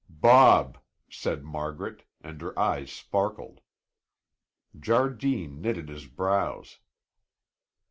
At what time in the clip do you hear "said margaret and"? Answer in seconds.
1.11-2.41